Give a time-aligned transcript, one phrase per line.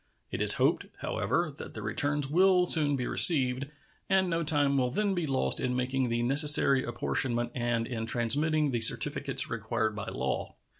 [0.31, 3.67] It is hoped, however, that the returns will soon be received,
[4.09, 8.71] and no time will then be lost in making the necessary apportionment and in transmitting
[8.71, 10.55] the certificates required by law.